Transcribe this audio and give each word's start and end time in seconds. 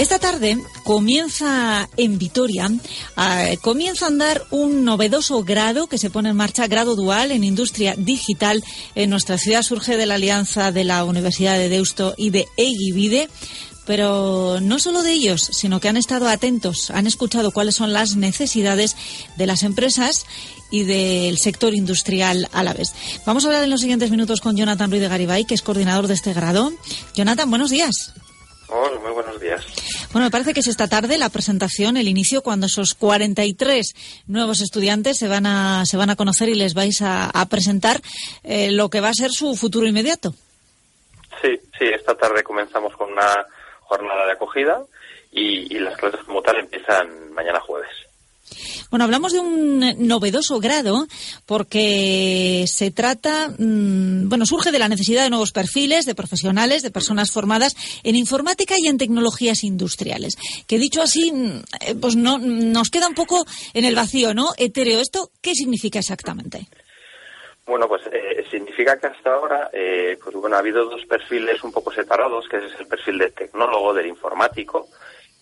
Esta 0.00 0.18
tarde 0.18 0.56
comienza 0.82 1.86
en 1.98 2.16
Vitoria, 2.16 2.70
eh, 3.18 3.58
comienza 3.60 4.06
a 4.06 4.08
andar 4.08 4.46
un 4.50 4.82
novedoso 4.82 5.44
grado 5.44 5.88
que 5.88 5.98
se 5.98 6.08
pone 6.08 6.30
en 6.30 6.36
marcha, 6.36 6.66
grado 6.68 6.96
dual 6.96 7.32
en 7.32 7.44
industria 7.44 7.94
digital. 7.98 8.64
En 8.94 9.10
nuestra 9.10 9.36
ciudad 9.36 9.62
surge 9.62 9.98
de 9.98 10.06
la 10.06 10.14
alianza 10.14 10.72
de 10.72 10.84
la 10.84 11.04
Universidad 11.04 11.58
de 11.58 11.68
Deusto 11.68 12.14
y 12.16 12.30
de 12.30 12.46
Egivide. 12.56 13.28
Pero 13.84 14.58
no 14.62 14.78
solo 14.78 15.02
de 15.02 15.12
ellos, 15.12 15.42
sino 15.52 15.80
que 15.80 15.90
han 15.90 15.98
estado 15.98 16.28
atentos, 16.28 16.90
han 16.90 17.06
escuchado 17.06 17.50
cuáles 17.50 17.74
son 17.74 17.92
las 17.92 18.16
necesidades 18.16 18.96
de 19.36 19.46
las 19.46 19.62
empresas 19.64 20.24
y 20.70 20.84
del 20.84 21.36
sector 21.36 21.74
industrial 21.74 22.48
a 22.52 22.62
la 22.62 22.72
vez. 22.72 22.94
Vamos 23.26 23.44
a 23.44 23.48
hablar 23.48 23.64
en 23.64 23.70
los 23.70 23.82
siguientes 23.82 24.10
minutos 24.10 24.40
con 24.40 24.56
Jonathan 24.56 24.90
Ruiz 24.90 25.02
de 25.02 25.08
Garibay, 25.08 25.44
que 25.44 25.54
es 25.54 25.60
coordinador 25.60 26.06
de 26.06 26.14
este 26.14 26.32
grado. 26.32 26.72
Jonathan, 27.14 27.50
buenos 27.50 27.68
días. 27.68 28.14
Hola, 28.72 29.00
muy 29.00 29.10
buenos 29.10 29.40
días. 29.40 29.66
Bueno, 30.12 30.26
me 30.26 30.30
parece 30.30 30.54
que 30.54 30.60
es 30.60 30.68
esta 30.68 30.88
tarde 30.88 31.18
la 31.18 31.28
presentación, 31.28 31.96
el 31.96 32.06
inicio, 32.08 32.42
cuando 32.42 32.66
esos 32.66 32.94
43 32.94 34.22
nuevos 34.28 34.60
estudiantes 34.60 35.18
se 35.18 35.26
van 35.28 35.46
a, 35.46 35.84
se 35.86 35.96
van 35.96 36.10
a 36.10 36.16
conocer 36.16 36.48
y 36.48 36.54
les 36.54 36.74
vais 36.74 37.02
a, 37.02 37.30
a 37.30 37.46
presentar 37.46 38.00
eh, 38.44 38.70
lo 38.70 38.88
que 38.88 39.00
va 39.00 39.08
a 39.08 39.14
ser 39.14 39.30
su 39.30 39.56
futuro 39.56 39.86
inmediato. 39.86 40.34
Sí, 41.42 41.58
sí, 41.78 41.84
esta 41.86 42.14
tarde 42.16 42.42
comenzamos 42.44 42.94
con 42.96 43.12
una 43.12 43.46
jornada 43.82 44.26
de 44.26 44.32
acogida 44.32 44.82
y, 45.32 45.74
y 45.74 45.78
las 45.80 45.96
clases 45.96 46.20
como 46.24 46.40
tal 46.42 46.56
empiezan 46.58 47.32
mañana 47.32 47.60
jueves. 47.60 47.90
Bueno, 48.90 49.04
hablamos 49.04 49.32
de 49.32 49.38
un 49.38 50.08
novedoso 50.08 50.58
grado 50.58 51.06
porque 51.46 52.64
se 52.66 52.90
trata, 52.90 53.54
mmm, 53.56 54.28
bueno, 54.28 54.44
surge 54.44 54.72
de 54.72 54.80
la 54.80 54.88
necesidad 54.88 55.22
de 55.22 55.30
nuevos 55.30 55.52
perfiles, 55.52 56.06
de 56.06 56.16
profesionales, 56.16 56.82
de 56.82 56.90
personas 56.90 57.30
formadas 57.30 57.76
en 58.02 58.16
informática 58.16 58.74
y 58.76 58.88
en 58.88 58.98
tecnologías 58.98 59.62
industriales. 59.62 60.36
Que 60.66 60.78
dicho 60.78 61.02
así, 61.02 61.32
pues 62.00 62.16
no, 62.16 62.38
nos 62.38 62.90
queda 62.90 63.06
un 63.06 63.14
poco 63.14 63.46
en 63.74 63.84
el 63.84 63.94
vacío, 63.94 64.34
¿no? 64.34 64.48
Etéreo, 64.56 65.00
¿esto 65.00 65.30
qué 65.40 65.54
significa 65.54 66.00
exactamente? 66.00 66.66
Bueno, 67.66 67.86
pues 67.86 68.02
eh, 68.12 68.44
significa 68.50 68.98
que 68.98 69.06
hasta 69.06 69.32
ahora, 69.32 69.70
eh, 69.72 70.18
pues 70.20 70.34
bueno, 70.34 70.56
ha 70.56 70.58
habido 70.58 70.86
dos 70.86 71.06
perfiles 71.06 71.62
un 71.62 71.70
poco 71.70 71.92
separados, 71.92 72.48
que 72.48 72.56
es 72.56 72.80
el 72.80 72.88
perfil 72.88 73.18
del 73.18 73.32
tecnólogo, 73.32 73.94
del 73.94 74.06
informático, 74.06 74.88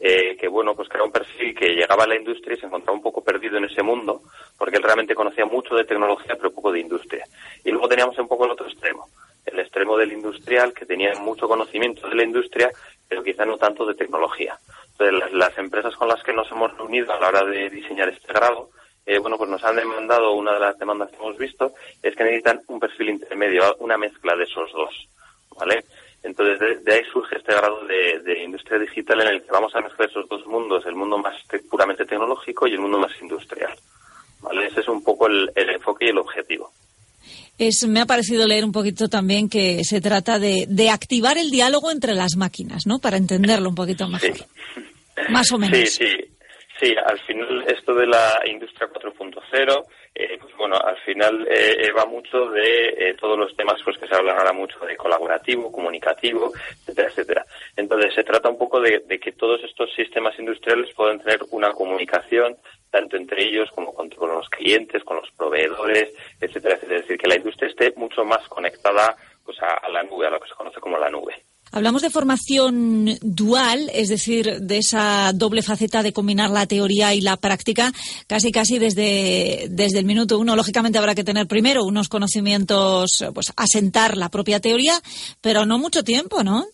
eh, 0.01 0.37
que 0.37 0.49
bueno, 0.49 0.75
pues 0.75 0.89
que 0.89 0.97
era 0.97 1.05
un 1.05 1.13
perfil 1.13 1.55
que 1.55 1.75
llegaba 1.75 2.05
a 2.05 2.07
la 2.07 2.17
industria 2.17 2.55
y 2.55 2.61
se 2.61 2.67
encontraba 2.67 2.97
un 2.97 3.03
poco 3.03 3.23
perdido 3.23 3.59
en 3.59 3.65
ese 3.65 3.83
mundo, 3.83 4.23
porque 4.57 4.77
él 4.77 4.83
realmente 4.83 5.15
conocía 5.15 5.45
mucho 5.45 5.75
de 5.75 5.85
tecnología, 5.85 6.37
pero 6.37 6.53
poco 6.53 6.71
de 6.71 6.81
industria. 6.81 7.25
Y 7.65 7.71
luego 7.71 7.89
teníamos 7.89 8.19
un 8.19 8.29
poco 8.29 8.45
el 8.45 8.53
otro 8.53 8.69
extremo, 8.69 9.09
el 9.45 9.59
extremo 9.59 9.97
del 9.97 10.13
industrial, 10.13 10.73
que 10.73 10.87
tenía 10.87 11.15
mucho 11.21 11.49
conocimiento 11.49 12.09
de 12.09 12.15
la 12.15 12.23
industria, 12.23 12.71
pero 13.09 13.23
quizá 13.23 13.45
no 13.45 13.57
tanto 13.57 13.85
de 13.87 13.95
tecnología. 13.95 14.57
Entonces, 14.93 15.33
las, 15.33 15.57
empresas 15.59 15.97
con 15.97 16.09
las 16.09 16.23
que 16.23 16.33
nos 16.33 16.51
hemos 16.51 16.77
reunido 16.77 17.12
a 17.12 17.21
la 17.21 17.29
hora 17.29 17.45
de 17.45 17.71
diseñar 17.71 18.09
este 18.09 18.33
grado, 18.33 18.71
eh, 19.07 19.19
bueno, 19.19 19.39
pues 19.39 19.49
nos 19.49 19.65
han 19.65 19.77
demandado, 19.77 20.33
una 20.33 20.55
de 20.55 20.61
las 20.61 20.79
demandas 20.79 21.11
que 21.11 21.17
hemos 21.17 21.37
visto, 21.39 21.73
es 22.03 22.15
que 22.15 22.25
necesitan 22.25 22.61
un 22.69 22.79
perfil 22.79 23.11
intermedio, 23.11 23.77
una 23.79 23.97
mezcla 23.97 24.37
de 24.37 24.45
esos 24.45 24.71
dos, 24.73 25.09
¿vale? 25.59 25.85
Entonces, 26.23 26.59
de, 26.59 26.77
de, 26.79 26.95
ahí 26.95 27.03
surge 27.13 27.37
este 27.37 27.53
grado 27.53 27.87
de, 27.87 28.21
de, 28.21 28.43
industria 28.43 28.79
digital 28.79 29.21
en 29.21 29.29
el 29.29 29.43
que 29.43 29.53
vamos 29.53 29.75
a 29.75 29.81
mezclar 29.81 30.09
esos 30.09 30.29
dos 30.29 30.45
mundos, 30.47 30.85
el 30.87 30.95
mundo 30.95 31.17
más 31.19 31.35
te 31.47 31.61
puramente 31.61 32.05
tecnológico 32.05 32.67
y 32.67 32.73
el 32.73 32.81
mundo 32.81 32.99
más 32.99 33.13
industrial. 33.21 33.73
¿vale? 34.41 34.67
Ese 34.67 34.81
es 34.81 34.89
un 34.89 35.03
poco 35.03 35.28
el, 35.28 35.51
el 35.55 35.71
enfoque 35.71 36.07
y 36.07 36.09
el 36.09 36.19
objetivo. 36.19 36.73
Es, 37.57 37.87
me 37.87 38.01
ha 38.01 38.07
parecido 38.07 38.47
leer 38.47 38.65
un 38.65 38.73
poquito 38.73 39.09
también 39.09 39.49
que 39.49 39.83
se 39.84 40.01
trata 40.01 40.39
de, 40.39 40.67
de, 40.69 40.91
activar 40.91 41.39
el 41.39 41.51
diálogo 41.51 41.91
entre 41.91 42.15
las 42.15 42.37
máquinas, 42.37 42.87
¿no? 42.87 43.01
Para 43.01 43.17
entenderlo 43.17 43.69
un 43.69 43.75
poquito 43.75 44.09
mejor. 44.09 44.37
Sí. 44.37 44.45
Más 45.31 45.51
o 45.53 45.59
menos. 45.59 45.77
Sí, 45.77 45.87
sí. 45.87 46.39
Sí, 46.81 46.95
al 46.95 47.19
final 47.21 47.65
esto 47.67 47.93
de 47.93 48.07
la 48.07 48.41
industria 48.47 48.89
4.0, 48.89 49.84
eh, 50.15 50.39
bueno, 50.59 50.77
al 50.77 50.99
final 50.99 51.47
eh, 51.49 51.91
va 51.97 52.05
mucho 52.05 52.51
de 52.51 52.89
eh, 52.89 53.15
todos 53.15 53.39
los 53.39 53.57
temas 53.57 53.81
pues 53.85 53.97
que 53.97 54.09
se 54.09 54.15
hablan 54.15 54.37
ahora 54.37 54.53
mucho 54.53 54.79
de 54.81 54.97
colaborativo, 54.97 55.71
comunicativo, 55.71 56.53
etcétera, 56.81 57.09
etcétera. 57.09 57.47
Entonces 57.77 58.15
se 58.15 58.25
trata 58.25 58.49
un 58.49 58.59
poco 58.59 58.81
de, 58.81 59.05
de 59.07 59.19
que 59.19 59.33
todos 59.33 59.63
estos 59.63 59.95
sistemas 59.95 60.39
industriales 60.39 60.93
puedan 60.95 61.21
tener 61.21 61.41
una 61.51 61.71
comunicación 61.71 62.57
tanto 62.91 63.17
entre 63.17 63.45
ellos 63.45 63.71
como 63.75 63.95
con, 63.95 64.11
con 64.11 64.31
los 64.31 64.49
clientes, 64.49 65.05
con 65.05 65.19
los 65.19 65.31
proveedores, 65.33 66.13
etcétera, 66.41 66.75
etcétera. 66.75 67.01
Es 67.01 67.03
decir, 67.03 67.19
que 67.19 67.29
la 67.29 67.37
industria 67.37 67.69
esté 67.69 67.93
mucho 67.97 68.25
más 68.25 68.47
conectada 68.49 69.17
pues 69.45 69.59
a 69.63 69.89
la 69.89 70.03
nube, 70.03 70.27
a 70.27 70.31
lo 70.31 70.41
que 70.41 70.49
se 70.49 70.55
conoce 70.55 70.81
como 70.81 70.99
la 70.99 71.09
nube. 71.09 71.35
Hablamos 71.73 72.03
de 72.03 72.11
formación 72.11 73.19
dual, 73.21 73.91
es 73.93 74.09
decir, 74.09 74.61
de 74.61 74.79
esa 74.79 75.33
doble 75.34 75.62
faceta 75.62 76.03
de 76.03 76.12
combinar 76.12 76.51
la 76.51 76.67
teoría 76.67 77.15
y 77.15 77.21
la 77.21 77.37
práctica, 77.37 77.93
casi 78.27 78.53
casi 78.53 78.79
desde, 78.79 79.67
desde 79.71 79.99
el 79.99 80.05
minuto 80.05 80.39
uno. 80.39 80.57
Lógicamente 80.57 80.99
habrá 80.99 81.15
que 81.15 81.25
tener 81.25 81.47
primero 81.47 81.84
unos 81.84 82.09
conocimientos, 82.09 83.25
pues 83.34 83.53
asentar 83.57 84.17
la 84.17 84.28
propia 84.28 84.61
teoría, 84.61 84.95
pero 85.41 85.67
no 85.67 85.78
mucho 85.78 86.03
tiempo, 86.03 86.43
¿no? 86.43 86.67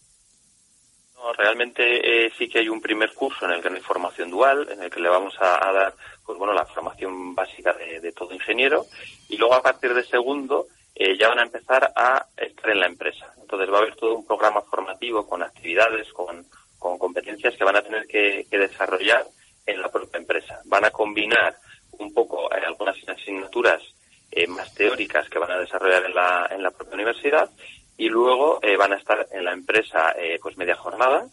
No, 1.16 1.32
realmente 1.32 2.26
eh, 2.26 2.32
sí 2.38 2.48
que 2.48 2.58
hay 2.58 2.68
un 2.68 2.82
primer 2.82 3.14
curso 3.14 3.46
en 3.46 3.52
el 3.52 3.62
que 3.62 3.70
no 3.70 3.76
hay 3.76 3.82
formación 3.82 4.30
dual, 4.30 4.68
en 4.70 4.82
el 4.82 4.90
que 4.90 5.00
le 5.00 5.08
vamos 5.08 5.34
a, 5.40 5.72
dar, 5.72 5.94
pues 6.24 6.38
bueno, 6.38 6.52
la 6.52 6.66
formación 6.66 7.34
básica 7.34 7.72
de, 7.72 8.00
de 8.00 8.12
todo 8.12 8.34
ingeniero, 8.34 8.84
y 9.28 9.38
luego 9.38 9.54
a 9.54 9.62
partir 9.62 9.94
de 9.94 10.04
segundo 10.04 10.66
eh, 10.94 11.16
ya 11.18 11.28
van 11.28 11.40
a 11.40 11.44
empezar 11.44 11.92
a 11.96 12.26
estar 12.36 12.70
en 12.70 12.80
la 12.80 12.86
empresa. 12.86 13.32
Entonces 13.40 13.68
va 13.72 13.78
a 13.78 13.80
haber 13.82 13.96
todo 13.96 14.14
un 14.14 14.26
programa 14.26 14.62
formativo 14.62 15.26
con 15.26 15.42
actividades, 15.42 16.12
con, 16.12 16.46
con 16.78 16.98
competencias 16.98 17.56
que 17.56 17.64
van 17.64 17.76
a 17.76 17.82
tener 17.82 18.06
que, 18.06 18.46
desarrollar 18.50 19.24
en 19.66 19.80
la 19.80 19.90
propia 19.90 20.18
empresa. 20.18 20.60
Van 20.66 20.84
a 20.84 20.90
combinar 20.90 21.56
un 21.92 22.12
poco 22.12 22.52
eh, 22.52 22.60
algunas 22.64 22.96
asignaturas 23.08 23.82
eh, 24.30 24.46
más 24.46 24.72
teóricas 24.74 25.28
que 25.28 25.38
van 25.38 25.50
a 25.50 25.58
desarrollar 25.58 26.04
en 26.04 26.14
la, 26.14 26.48
en 26.50 26.62
la 26.62 26.70
propia 26.70 26.94
universidad 26.94 27.50
y 27.96 28.08
luego 28.08 28.60
eh, 28.62 28.76
van 28.76 28.92
a 28.92 28.96
estar 28.96 29.26
en 29.30 29.44
la 29.44 29.52
empresa 29.52 30.14
pues 30.42 30.56
media 30.56 30.76
jornada 30.76 31.26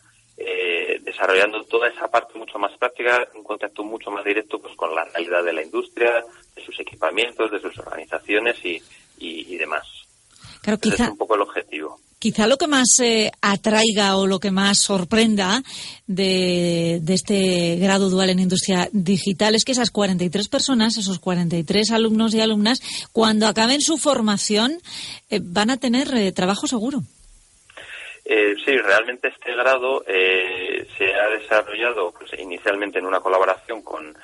desarrollando 1.04 1.64
toda 1.66 1.88
esa 1.88 2.10
parte 2.10 2.38
mucho 2.40 2.58
más 2.58 2.76
práctica, 2.78 3.28
un 3.36 3.44
contacto 3.44 3.84
mucho 3.84 4.10
más 4.10 4.26
directo 4.26 4.60
pues 4.60 4.76
con 4.76 4.96
la 4.96 5.06
realidad 5.06 5.44
de 5.44 5.54
la 5.54 5.62
industria, 5.62 6.24
de 6.56 6.66
sus 6.66 6.80
equipamientos, 6.80 7.52
de 7.52 7.60
sus 7.60 7.78
organizaciones 7.78 8.64
y, 8.66 8.82
y, 9.18 9.54
y 9.54 9.58
demás. 9.58 9.86
Claro, 10.62 10.80
Ese 10.82 10.92
quizá, 10.92 11.04
es 11.06 11.10
un 11.12 11.18
poco 11.18 11.36
el 11.36 11.42
objetivo. 11.42 12.00
Quizá 12.20 12.46
lo 12.46 12.58
que 12.58 12.68
más 12.68 13.00
eh, 13.00 13.32
atraiga 13.42 14.16
o 14.18 14.28
lo 14.28 14.40
que 14.40 14.52
más 14.52 14.80
sorprenda 14.80 15.64
de, 16.06 17.00
de, 17.02 17.14
este 17.16 17.78
grado 17.78 18.12
dual 18.12 18.30
en 18.30 18.40
industria 18.40 18.88
digital 18.92 19.56
es 19.56 19.66
que 19.66 19.72
esas 19.72 19.90
43 19.90 20.48
personas, 20.48 20.98
esos 20.98 21.18
43 21.18 21.92
alumnos 21.92 22.36
y 22.36 22.42
alumnas, 22.42 22.80
cuando 23.12 23.48
acaben 23.48 23.82
su 23.82 23.98
formación, 23.98 24.74
eh, 25.32 25.40
van 25.42 25.72
a 25.72 25.78
tener 25.78 26.16
eh, 26.16 26.32
trabajo 26.32 26.68
seguro. 26.68 27.02
Eh, 28.24 28.56
sí, 28.64 28.78
realmente 28.78 29.30
este 29.30 29.54
grado 29.56 30.04
eh, 30.08 30.88
se 30.98 31.14
ha 31.14 31.28
desarrollado 31.30 32.12
pues, 32.12 32.32
inicialmente 32.40 33.00
en 33.00 33.06
una 33.06 33.20
colaboración 33.20 33.82
con, 33.82 34.06
con 34.06 34.16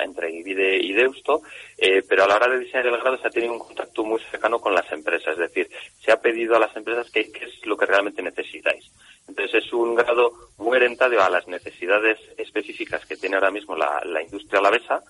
entre 0.00 0.30
Ivide 0.30 0.76
y 0.76 0.92
Deusto, 0.92 1.42
eh, 1.76 2.02
pero 2.08 2.24
a 2.24 2.26
la 2.26 2.36
hora 2.36 2.48
de 2.48 2.60
diseñar 2.60 2.86
el 2.86 2.98
grado 2.98 3.18
se 3.18 3.28
ha 3.28 3.30
tenido 3.30 3.52
un 3.52 3.58
contacto 3.58 4.04
muy 4.04 4.20
cercano 4.30 4.60
con 4.60 4.74
las 4.74 4.90
empresas, 4.92 5.32
es 5.32 5.38
decir, 5.38 5.70
se 5.98 6.12
ha 6.12 6.20
pedido 6.20 6.56
a 6.56 6.60
las 6.60 6.74
empresas 6.76 7.10
qué 7.10 7.20
es 7.20 7.66
lo 7.66 7.76
que 7.76 7.86
realmente 7.86 8.22
necesitáis. 8.22 8.90
Entonces 9.28 9.64
es 9.64 9.72
un 9.72 9.94
grado 9.94 10.32
muy 10.58 10.76
orientado 10.76 11.20
a 11.22 11.30
las 11.30 11.46
necesidades 11.46 12.18
específicas 12.36 13.04
que 13.06 13.16
tiene 13.16 13.36
ahora 13.36 13.50
mismo 13.50 13.76
la, 13.76 14.02
la 14.04 14.22
industria 14.22 14.60
alavesa, 14.60 15.02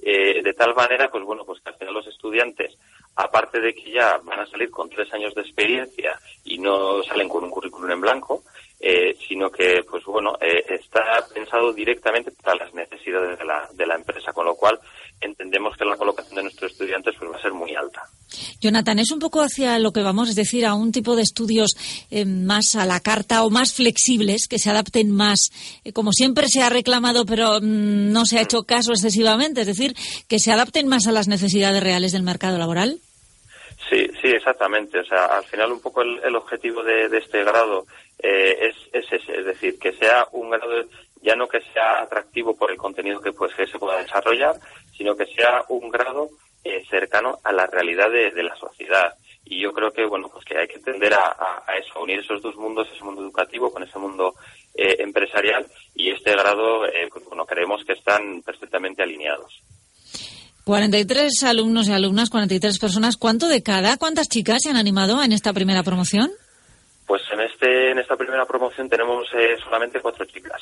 eh, 0.00 0.42
de 0.42 0.52
tal 0.54 0.74
manera, 0.74 1.10
pues 1.10 1.24
bueno, 1.24 1.44
pues 1.44 1.60
que 1.60 1.70
al 1.70 1.76
final 1.76 1.94
los 1.94 2.06
estudiantes 2.06 2.78
aparte 3.18 3.60
de 3.60 3.74
que 3.74 3.90
ya 3.90 4.18
van 4.18 4.40
a 4.40 4.46
salir 4.46 4.70
con 4.70 4.88
tres 4.88 5.12
años 5.12 5.34
de 5.34 5.42
experiencia 5.42 6.18
y 6.44 6.58
no 6.58 7.02
salen 7.02 7.28
con 7.28 7.42
un 7.42 7.50
currículum 7.50 7.90
en 7.90 8.00
blanco, 8.00 8.44
eh, 8.80 9.16
sino 9.26 9.50
que, 9.50 9.80
pues 9.90 10.04
bueno, 10.04 10.34
eh, 10.40 10.64
está 10.68 11.26
pensado 11.34 11.72
directamente 11.72 12.30
para 12.42 12.64
las 12.64 12.74
necesidades 12.74 13.38
de 13.38 13.44
la, 13.44 13.68
de 13.74 13.86
la 13.86 13.96
empresa, 13.96 14.32
con 14.32 14.46
lo 14.46 14.54
cual 14.54 14.78
entendemos 15.20 15.76
que 15.76 15.84
la 15.84 15.96
colocación 15.96 16.36
de 16.36 16.42
nuestros 16.44 16.72
estudiantes 16.72 17.14
pues, 17.18 17.30
va 17.30 17.36
a 17.36 17.42
ser 17.42 17.52
muy 17.52 17.74
alta. 17.74 18.02
Jonathan, 18.60 18.98
es 18.98 19.10
un 19.10 19.18
poco 19.18 19.40
hacia 19.40 19.78
lo 19.78 19.92
que 19.92 20.02
vamos, 20.02 20.28
es 20.28 20.36
decir, 20.36 20.64
a 20.66 20.74
un 20.74 20.92
tipo 20.92 21.16
de 21.16 21.22
estudios 21.22 21.76
eh, 22.10 22.24
más 22.24 22.76
a 22.76 22.86
la 22.86 23.00
carta 23.00 23.44
o 23.44 23.50
más 23.50 23.72
flexibles, 23.72 24.46
que 24.46 24.58
se 24.58 24.70
adapten 24.70 25.10
más, 25.10 25.50
eh, 25.84 25.92
como 25.92 26.12
siempre 26.12 26.48
se 26.48 26.62
ha 26.62 26.68
reclamado, 26.68 27.26
pero 27.26 27.60
mmm, 27.60 28.12
no 28.12 28.26
se 28.26 28.38
ha 28.38 28.42
hecho 28.42 28.62
caso 28.62 28.92
excesivamente, 28.92 29.62
es 29.62 29.66
decir, 29.66 29.96
que 30.28 30.38
se 30.38 30.52
adapten 30.52 30.86
más 30.86 31.06
a 31.06 31.12
las 31.12 31.26
necesidades 31.26 31.82
reales 31.82 32.12
del 32.12 32.22
mercado 32.22 32.58
laboral. 32.58 33.00
Sí, 34.20 34.28
exactamente. 34.28 34.98
O 34.98 35.04
sea, 35.04 35.26
al 35.26 35.44
final 35.44 35.72
un 35.72 35.80
poco 35.80 36.02
el, 36.02 36.20
el 36.24 36.34
objetivo 36.34 36.82
de, 36.82 37.06
este 37.16 37.44
grado 37.44 37.84
eh, 38.18 38.68
es, 38.68 38.76
es 38.92 39.12
ese, 39.12 39.38
es 39.38 39.46
decir, 39.46 39.78
que 39.78 39.92
sea 39.92 40.26
un 40.32 40.50
grado, 40.50 40.84
ya 41.22 41.36
no 41.36 41.46
que 41.46 41.60
sea 41.72 42.02
atractivo 42.02 42.56
por 42.56 42.70
el 42.70 42.76
contenido 42.76 43.20
que, 43.20 43.32
pues, 43.32 43.54
que 43.54 43.66
se 43.66 43.78
pueda 43.78 43.98
desarrollar, 43.98 44.56
sino 44.96 45.16
que 45.16 45.26
sea 45.26 45.64
un 45.68 45.88
grado 45.90 46.28
eh, 46.64 46.84
cercano 46.90 47.38
a 47.44 47.52
la 47.52 47.66
realidad 47.66 48.10
de, 48.10 48.42
la 48.42 48.56
sociedad. 48.56 49.14
Y 49.44 49.62
yo 49.62 49.72
creo 49.72 49.92
que, 49.92 50.04
bueno, 50.04 50.28
pues 50.28 50.44
que 50.44 50.58
hay 50.58 50.66
que 50.66 50.80
tender 50.80 51.14
a, 51.14 51.28
a, 51.28 51.64
a 51.66 51.76
eso, 51.76 51.98
a 51.98 52.02
unir 52.02 52.18
esos 52.18 52.42
dos 52.42 52.56
mundos, 52.56 52.88
ese 52.92 53.04
mundo 53.04 53.22
educativo 53.22 53.72
con 53.72 53.82
ese 53.82 53.98
mundo 53.98 54.34
eh, 54.74 54.96
empresarial, 54.98 55.66
y 55.94 56.10
este 56.10 56.32
grado, 56.32 56.86
eh, 56.86 57.08
pues, 57.10 57.24
bueno, 57.24 57.46
creemos 57.46 57.84
que 57.84 57.92
están 57.92 58.42
perfectamente 58.42 59.02
alineados. 59.02 59.62
43 60.68 61.44
alumnos 61.44 61.88
y 61.88 61.92
alumnas, 61.94 62.28
43 62.28 62.78
personas. 62.78 63.16
¿Cuánto 63.16 63.48
de 63.48 63.62
cada? 63.62 63.96
¿Cuántas 63.96 64.28
chicas 64.28 64.58
se 64.62 64.68
han 64.68 64.76
animado 64.76 65.22
en 65.22 65.32
esta 65.32 65.54
primera 65.54 65.82
promoción? 65.82 66.30
Pues 67.06 67.22
en 67.32 67.40
este 67.40 67.92
en 67.92 67.98
esta 67.98 68.16
primera 68.16 68.44
promoción 68.44 68.86
tenemos 68.86 69.26
eh, 69.32 69.56
solamente 69.64 69.98
cuatro 70.02 70.26
chicas. 70.26 70.60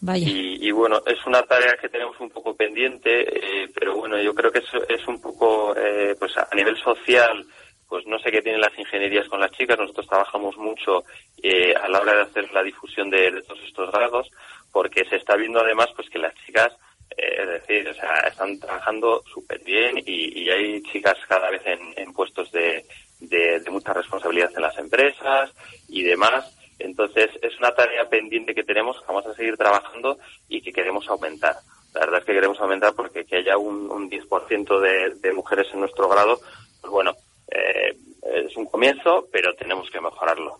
Vaya. 0.00 0.28
Y, 0.28 0.66
y, 0.66 0.72
bueno, 0.72 1.00
es 1.06 1.24
una 1.26 1.42
tarea 1.44 1.76
que 1.80 1.88
tenemos 1.88 2.18
un 2.18 2.28
poco 2.28 2.56
pendiente, 2.56 3.20
eh, 3.22 3.68
pero 3.72 3.94
bueno, 3.94 4.20
yo 4.20 4.34
creo 4.34 4.50
que 4.50 4.58
es, 4.58 4.68
es 4.88 5.06
un 5.06 5.20
poco, 5.20 5.76
eh, 5.76 6.16
pues 6.18 6.36
a 6.36 6.52
nivel 6.56 6.76
social, 6.78 7.46
pues 7.88 8.04
no 8.08 8.18
sé 8.18 8.32
qué 8.32 8.42
tienen 8.42 8.60
las 8.60 8.76
ingenierías 8.76 9.28
con 9.28 9.38
las 9.38 9.52
chicas. 9.52 9.78
Nosotros 9.78 10.08
trabajamos 10.08 10.56
mucho 10.56 11.04
eh, 11.40 11.72
a 11.72 11.88
la 11.88 12.00
hora 12.00 12.16
de 12.16 12.22
hacer 12.22 12.52
la 12.52 12.64
difusión 12.64 13.08
de, 13.10 13.30
de 13.30 13.42
todos 13.42 13.62
estos 13.62 13.92
grados, 13.92 14.28
porque 14.72 15.04
se 15.08 15.16
está 15.16 15.36
viendo 15.36 15.60
además 15.60 15.86
pues 15.94 16.10
que 16.10 16.18
las 16.18 16.34
chicas 16.44 16.72
es 17.10 17.48
decir, 17.48 17.88
o 17.88 17.94
sea, 17.94 18.14
están 18.28 18.58
trabajando 18.58 19.22
súper 19.32 19.60
bien 19.62 19.98
y, 19.98 20.42
y, 20.42 20.50
hay 20.50 20.82
chicas 20.82 21.16
cada 21.28 21.50
vez 21.50 21.62
en, 21.66 21.80
en 21.96 22.12
puestos 22.12 22.50
de, 22.52 22.84
de, 23.20 23.60
de, 23.60 23.70
mucha 23.70 23.92
responsabilidad 23.92 24.50
en 24.54 24.62
las 24.62 24.76
empresas 24.78 25.52
y 25.88 26.02
demás. 26.02 26.56
Entonces, 26.78 27.30
es 27.40 27.56
una 27.58 27.72
tarea 27.74 28.08
pendiente 28.08 28.54
que 28.54 28.64
tenemos, 28.64 28.98
que 29.00 29.06
vamos 29.06 29.26
a 29.26 29.34
seguir 29.34 29.56
trabajando 29.56 30.18
y 30.48 30.60
que 30.60 30.72
queremos 30.72 31.08
aumentar. 31.08 31.54
La 31.94 32.00
verdad 32.00 32.20
es 32.20 32.24
que 32.24 32.32
queremos 32.32 32.60
aumentar 32.60 32.94
porque 32.94 33.24
que 33.24 33.36
haya 33.36 33.56
un, 33.56 33.90
un 33.90 34.10
10% 34.10 34.80
de, 34.80 35.14
de 35.20 35.32
mujeres 35.32 35.68
en 35.72 35.80
nuestro 35.80 36.08
grado, 36.08 36.40
pues 36.80 36.90
bueno, 36.90 37.12
eh, 37.48 37.96
es 38.22 38.56
un 38.56 38.66
comienzo, 38.66 39.28
pero 39.30 39.54
tenemos 39.54 39.88
que 39.90 40.00
mejorarlo. 40.00 40.58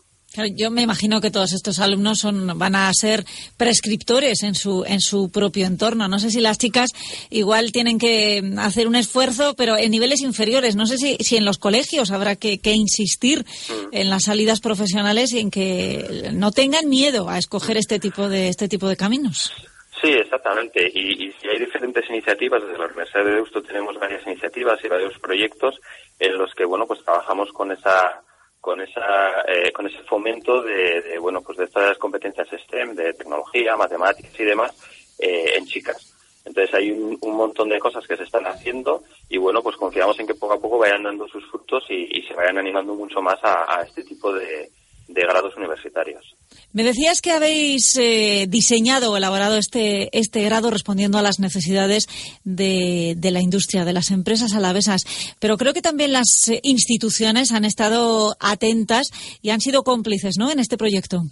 Yo 0.55 0.71
me 0.71 0.83
imagino 0.83 1.21
que 1.21 1.31
todos 1.31 1.53
estos 1.53 1.79
alumnos 1.79 2.19
son, 2.19 2.59
van 2.59 2.75
a 2.75 2.91
ser 2.93 3.25
prescriptores 3.57 4.43
en 4.43 4.55
su, 4.55 4.85
en 4.85 5.01
su 5.01 5.31
propio 5.31 5.67
entorno. 5.67 6.09
No 6.09 6.19
sé 6.19 6.31
si 6.31 6.41
las 6.41 6.59
chicas 6.59 6.91
igual 7.31 7.73
tienen 7.73 7.99
que 7.99 8.43
hacer 8.59 8.89
un 8.89 8.97
esfuerzo, 8.97 9.55
pero 9.57 9.77
en 9.77 9.91
niveles 9.91 10.21
inferiores. 10.21 10.77
No 10.77 10.87
sé 10.87 10.99
si, 10.99 11.17
si 11.21 11.37
en 11.37 11.45
los 11.45 11.59
colegios 11.59 12.11
habrá 12.11 12.37
que, 12.37 12.59
que 12.59 12.73
insistir 12.73 13.41
mm. 13.45 13.89
en 13.93 14.11
las 14.11 14.25
salidas 14.25 14.61
profesionales 14.61 15.33
y 15.33 15.39
en 15.39 15.51
que 15.51 16.31
no 16.33 16.51
tengan 16.51 16.89
miedo 16.89 17.29
a 17.29 17.39
escoger 17.39 17.77
este 17.77 17.99
tipo 17.99 18.29
de, 18.29 18.49
este 18.49 18.69
tipo 18.69 18.89
de 18.89 18.97
caminos. 18.97 19.53
Sí, 20.01 20.13
exactamente. 20.13 20.91
Y, 20.93 21.33
hay 21.49 21.59
diferentes 21.59 22.09
iniciativas, 22.11 22.63
desde 22.63 22.79
la 22.79 22.87
Universidad 22.87 23.25
de 23.25 23.35
Deusto 23.37 23.63
tenemos 23.63 23.99
varias 23.99 24.27
iniciativas 24.27 24.79
y 24.85 24.89
varios 24.89 25.19
proyectos 25.19 25.81
en 26.19 26.37
los 26.37 26.53
que, 26.55 26.65
bueno, 26.65 26.87
pues 26.87 27.03
trabajamos 27.05 27.51
con 27.53 27.73
esa 27.73 28.23
con 28.65 28.81
esa 28.81 29.43
eh, 29.47 29.71
con 29.73 29.87
ese 29.87 30.03
fomento 30.05 30.63
de, 30.63 31.03
de, 31.03 31.19
bueno 31.19 31.43
pues 31.43 31.59
de 31.59 31.65
estas 31.65 31.99
competencias 31.99 32.49
STEM 32.49 32.95
de 32.95 33.13
tecnología 33.13 33.77
matemáticas 33.77 34.33
y 34.41 34.45
demás 34.45 34.73
eh, 35.19 35.53
en 35.57 35.67
chicas. 35.67 36.15
Entonces 36.47 36.75
hay 36.75 36.91
un, 36.91 37.19
montón 37.37 37.69
de 37.69 37.79
cosas 37.79 38.07
que 38.07 38.17
se 38.17 38.23
están 38.23 38.47
haciendo 38.47 39.03
y 39.29 39.37
bueno 39.37 39.63
pues 39.63 39.77
confiamos 39.77 40.19
en 40.19 40.27
que 40.27 40.35
poco 40.35 40.55
a 40.55 40.59
poco 40.59 40.79
vayan 40.79 41.03
dando 41.03 41.29
sus 41.29 41.45
frutos 41.51 41.85
y, 41.91 42.23
se 42.23 42.33
vayan 42.33 42.57
animando 42.57 42.95
mucho 42.95 43.21
más 43.21 43.39
a 43.43 43.83
este 43.87 44.03
tipo 44.03 44.33
de, 44.33 44.71
de 45.09 45.23
grados 45.23 45.57
universitarios. 45.57 46.37
Me 46.73 46.83
decías 46.83 47.21
que 47.21 47.31
habéis 47.31 47.97
eh, 47.97 48.47
diseñado 48.49 49.13
o 49.13 49.17
elaborado 49.17 49.57
este, 49.57 50.09
este 50.17 50.43
grado 50.43 50.71
respondiendo 50.71 51.19
a 51.19 51.23
las 51.23 51.39
necesidades 51.39 52.07
de, 52.45 53.15
de, 53.17 53.31
la 53.31 53.41
industria, 53.41 53.85
de 53.85 53.93
las 53.93 54.11
empresas 54.11 54.55
alavesas, 54.55 55.05
pero 55.41 55.57
creo 55.57 55.73
que 55.73 55.83
también 55.83 56.13
las 56.13 56.49
eh, 56.49 56.61
instituciones 56.63 57.53
han 57.53 57.65
estado 57.65 58.37
atentas 58.41 59.11
y 59.43 59.51
han 59.51 59.61
sido 59.61 59.83
cómplices 59.83 60.37
¿no? 60.39 60.51
en 60.51 60.59
este 60.59 60.77
proyecto. 60.77 61.23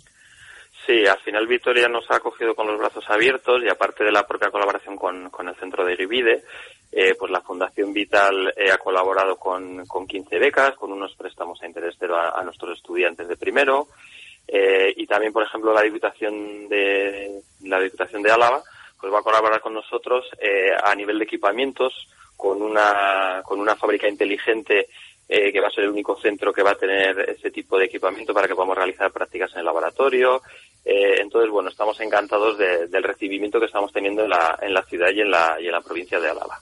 Sí, 0.86 1.06
al 1.06 1.20
final 1.20 1.46
Vitoria 1.46 1.88
nos 1.88 2.10
ha 2.10 2.16
acogido 2.16 2.54
con 2.54 2.66
los 2.66 2.78
brazos 2.78 3.04
abiertos 3.08 3.62
y 3.64 3.68
aparte 3.68 4.02
de 4.02 4.10
la 4.10 4.26
propia 4.26 4.50
colaboración 4.50 4.96
con, 4.96 5.30
con 5.30 5.48
el 5.48 5.54
centro 5.54 5.84
de 5.84 5.92
Irivide, 5.92 6.42
eh, 6.94 7.14
pues 7.18 7.32
la 7.32 7.40
Fundación 7.40 7.92
Vital 7.94 8.52
eh, 8.54 8.70
ha 8.70 8.76
colaborado 8.76 9.36
con, 9.36 9.86
con 9.86 10.06
15 10.06 10.38
becas, 10.38 10.74
con 10.74 10.92
unos 10.92 11.16
préstamos 11.16 11.60
a 11.62 11.66
interés 11.66 11.96
cero 11.98 12.16
a, 12.18 12.42
nuestros 12.44 12.76
estudiantes 12.76 13.26
de 13.26 13.36
primero, 13.38 13.88
eh, 14.46 14.92
y 14.96 15.06
también, 15.06 15.32
por 15.32 15.42
ejemplo, 15.42 15.72
la 15.72 15.80
Diputación 15.80 16.68
de, 16.68 17.40
la 17.62 17.80
Diputación 17.80 18.22
de 18.22 18.30
Álava, 18.30 18.62
pues 19.00 19.12
va 19.12 19.20
a 19.20 19.22
colaborar 19.22 19.60
con 19.62 19.72
nosotros 19.72 20.26
eh, 20.38 20.70
a 20.84 20.94
nivel 20.94 21.18
de 21.18 21.24
equipamientos 21.24 22.08
con 22.36 22.60
una, 22.60 23.40
con 23.42 23.58
una 23.58 23.74
fábrica 23.74 24.06
inteligente 24.06 24.88
eh, 25.28 25.50
que 25.50 25.60
va 25.60 25.68
a 25.68 25.70
ser 25.70 25.84
el 25.84 25.90
único 25.90 26.20
centro 26.20 26.52
que 26.52 26.62
va 26.62 26.72
a 26.72 26.76
tener 26.78 27.18
ese 27.30 27.50
tipo 27.50 27.78
de 27.78 27.86
equipamiento 27.86 28.34
para 28.34 28.46
que 28.46 28.54
podamos 28.54 28.76
realizar 28.76 29.10
prácticas 29.10 29.52
en 29.54 29.60
el 29.60 29.64
laboratorio. 29.64 30.42
Entonces, 30.84 31.48
bueno, 31.50 31.70
estamos 31.70 31.98
encantados 32.00 32.58
de, 32.58 32.88
del 32.88 33.04
recibimiento 33.04 33.60
que 33.60 33.66
estamos 33.66 33.92
teniendo 33.92 34.24
en 34.24 34.30
la, 34.30 34.58
en 34.60 34.74
la 34.74 34.82
ciudad 34.82 35.10
y 35.10 35.20
en 35.20 35.30
la, 35.30 35.56
y 35.60 35.66
en 35.66 35.72
la 35.72 35.80
provincia 35.80 36.20
de 36.20 36.28
Álava. 36.28 36.58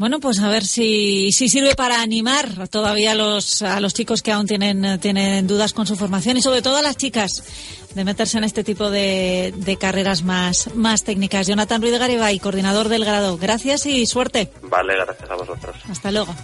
Bueno, 0.00 0.18
pues 0.18 0.40
a 0.40 0.48
ver 0.48 0.64
si, 0.64 1.30
si 1.30 1.50
sirve 1.50 1.74
para 1.74 2.00
animar 2.00 2.68
todavía 2.68 3.12
a 3.12 3.14
los, 3.14 3.60
a 3.60 3.80
los 3.80 3.92
chicos 3.92 4.22
que 4.22 4.32
aún 4.32 4.46
tienen, 4.46 4.98
tienen 4.98 5.46
dudas 5.46 5.74
con 5.74 5.86
su 5.86 5.94
formación 5.94 6.38
y 6.38 6.40
sobre 6.40 6.62
todo 6.62 6.78
a 6.78 6.82
las 6.82 6.96
chicas 6.96 7.44
de 7.94 8.02
meterse 8.02 8.38
en 8.38 8.44
este 8.44 8.64
tipo 8.64 8.88
de, 8.90 9.52
de 9.54 9.76
carreras 9.76 10.22
más, 10.22 10.74
más 10.74 11.04
técnicas. 11.04 11.46
Jonathan 11.48 11.82
Ruiz 11.82 11.98
Garibay, 11.98 12.38
coordinador 12.38 12.88
del 12.88 13.04
grado. 13.04 13.36
Gracias 13.36 13.84
y 13.84 14.06
suerte. 14.06 14.50
Vale, 14.62 14.94
gracias 15.04 15.30
a 15.30 15.34
vosotros. 15.34 15.76
Hasta 15.86 16.10
luego. 16.10 16.34